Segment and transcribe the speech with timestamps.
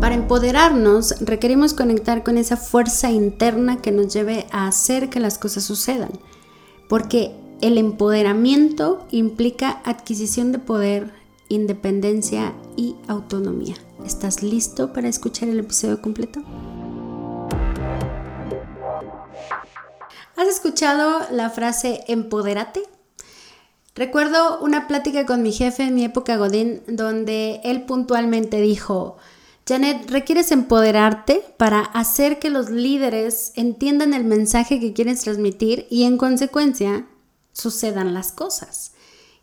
[0.00, 5.36] Para empoderarnos requerimos conectar con esa fuerza interna que nos lleve a hacer que las
[5.36, 6.10] cosas sucedan,
[6.88, 11.12] porque el empoderamiento implica adquisición de poder,
[11.50, 13.74] independencia y autonomía.
[14.06, 16.40] ¿Estás listo para escuchar el episodio completo?
[20.34, 22.82] ¿Has escuchado la frase empodérate?
[23.94, 29.18] Recuerdo una plática con mi jefe en mi época Godín donde él puntualmente dijo,
[29.70, 36.02] Janet, requieres empoderarte para hacer que los líderes entiendan el mensaje que quieres transmitir y
[36.02, 37.06] en consecuencia
[37.52, 38.94] sucedan las cosas.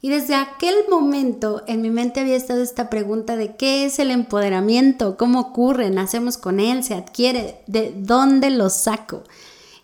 [0.02, 4.12] Y desde aquel momento en mi mente había estado esta pregunta de qué es el
[4.12, 9.24] empoderamiento, cómo ocurre, nacemos con él, se adquiere, de dónde lo saco.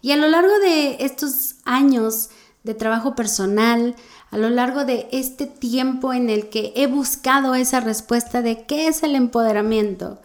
[0.02, 2.32] Y a lo largo de estos años
[2.64, 3.96] de trabajo personal,
[4.30, 8.88] a lo largo de este tiempo en el que he buscado esa respuesta de qué
[8.88, 10.20] es el empoderamiento,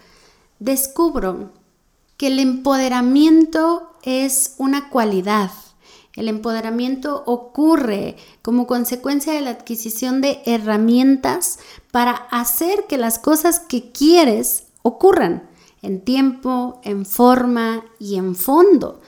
[0.59, 1.53] descubro
[2.17, 5.51] que el empoderamiento es una cualidad.
[6.15, 11.61] El empoderamiento ocurre como consecuencia de la adquisición de herramientas
[11.93, 15.49] para hacer que las cosas que quieres ocurran
[15.81, 19.01] en tiempo, en forma y en fondo.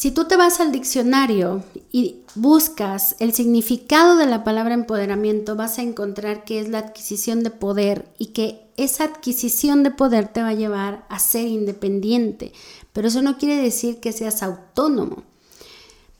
[0.00, 5.80] Si tú te vas al diccionario y buscas el significado de la palabra empoderamiento, vas
[5.80, 10.40] a encontrar que es la adquisición de poder y que esa adquisición de poder te
[10.40, 12.52] va a llevar a ser independiente.
[12.92, 15.24] Pero eso no quiere decir que seas autónomo.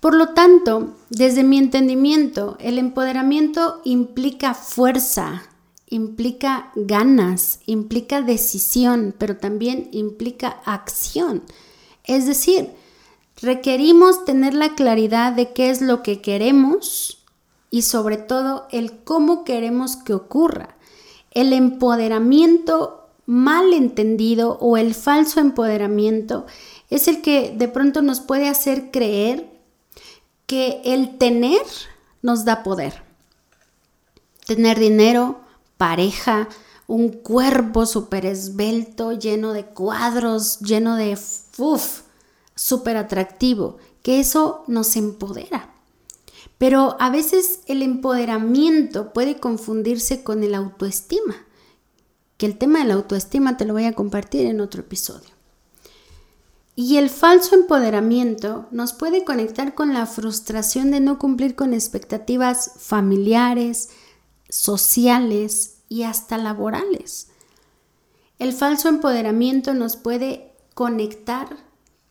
[0.00, 5.44] Por lo tanto, desde mi entendimiento, el empoderamiento implica fuerza,
[5.88, 11.44] implica ganas, implica decisión, pero también implica acción.
[12.02, 12.70] Es decir,
[13.40, 17.24] requerimos tener la claridad de qué es lo que queremos
[17.70, 20.76] y sobre todo el cómo queremos que ocurra.
[21.30, 26.46] El empoderamiento mal entendido o el falso empoderamiento
[26.90, 29.50] es el que de pronto nos puede hacer creer
[30.46, 31.60] que el tener
[32.22, 33.02] nos da poder.
[34.46, 35.40] Tener dinero,
[35.76, 36.48] pareja,
[36.86, 41.18] un cuerpo súper esbelto, lleno de cuadros, lleno de
[41.58, 42.00] uf,
[42.58, 45.72] súper atractivo, que eso nos empodera.
[46.58, 51.46] Pero a veces el empoderamiento puede confundirse con el autoestima,
[52.36, 55.30] que el tema de la autoestima te lo voy a compartir en otro episodio.
[56.74, 62.72] Y el falso empoderamiento nos puede conectar con la frustración de no cumplir con expectativas
[62.78, 63.90] familiares,
[64.48, 67.28] sociales y hasta laborales.
[68.38, 71.68] El falso empoderamiento nos puede conectar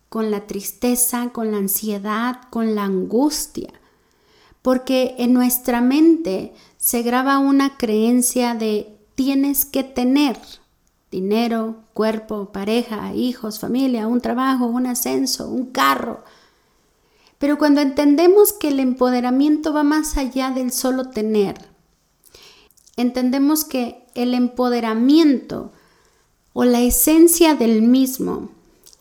[0.10, 3.74] con la tristeza, con la ansiedad, con la angustia,
[4.62, 10.38] porque en nuestra mente se graba una creencia de tienes que tener
[11.12, 16.24] dinero, cuerpo, pareja, hijos, familia, un trabajo, un ascenso, un carro.
[17.38, 21.56] Pero cuando entendemos que el empoderamiento va más allá del solo tener,
[22.96, 25.72] entendemos que el empoderamiento
[26.54, 28.50] o la esencia del mismo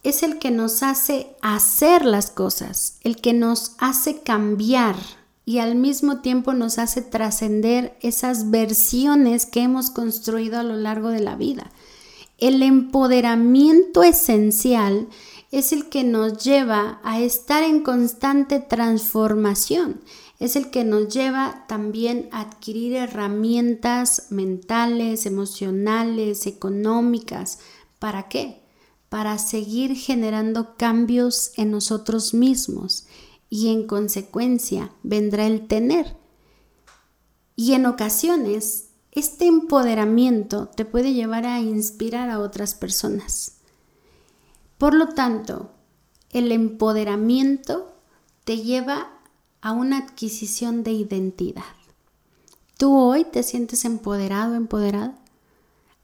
[0.09, 4.95] es el que nos hace hacer las cosas, el que nos hace cambiar
[5.45, 11.09] y al mismo tiempo nos hace trascender esas versiones que hemos construido a lo largo
[11.09, 11.73] de la vida.
[12.39, 15.09] El empoderamiento esencial
[15.51, 20.03] es el que nos lleva a estar en constante transformación,
[20.39, 27.59] es el que nos lleva también a adquirir herramientas mentales, emocionales, económicas.
[27.99, 28.66] ¿Para qué?
[29.17, 33.07] Para seguir generando cambios en nosotros mismos
[33.49, 36.19] y en consecuencia vendrá el tener.
[37.57, 43.57] Y en ocasiones este empoderamiento te puede llevar a inspirar a otras personas.
[44.77, 45.71] Por lo tanto,
[46.29, 47.91] el empoderamiento
[48.45, 49.13] te lleva
[49.63, 51.65] a una adquisición de identidad.
[52.77, 55.19] ¿Tú hoy te sientes empoderado, empoderada?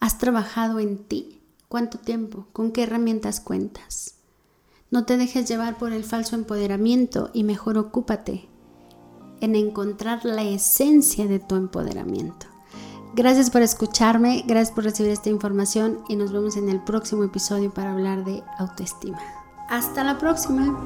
[0.00, 1.41] ¿Has trabajado en ti?
[1.72, 2.48] ¿Cuánto tiempo?
[2.52, 4.16] ¿Con qué herramientas cuentas?
[4.90, 8.46] No te dejes llevar por el falso empoderamiento y mejor ocúpate
[9.40, 12.46] en encontrar la esencia de tu empoderamiento.
[13.14, 17.72] Gracias por escucharme, gracias por recibir esta información y nos vemos en el próximo episodio
[17.72, 19.18] para hablar de autoestima.
[19.70, 20.78] Hasta la próxima.